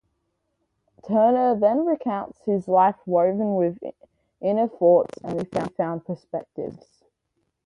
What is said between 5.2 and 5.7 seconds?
and